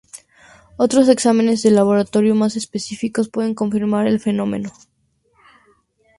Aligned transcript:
Otros 0.77 1.09
exámenes 1.09 1.61
de 1.61 1.69
laboratorio 1.69 2.33
más 2.33 2.55
específicos 2.55 3.29
pueden 3.29 3.53
confirmar 3.53 4.07
el 4.07 4.19
fenómeno. 4.19 4.71